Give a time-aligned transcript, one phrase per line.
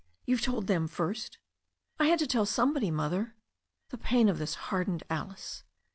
[0.25, 1.37] "You've told them first!"
[1.99, 2.89] "I had to tell somebody.
[2.89, 3.35] Mother."
[3.89, 5.63] The pain of this hardened Alice.